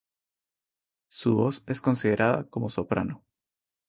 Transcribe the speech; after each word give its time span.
Su 1.11 1.35
voz 1.35 1.61
es 1.67 1.79
considerada 1.79 2.45
como 2.49 2.69
soprano. 2.69 3.23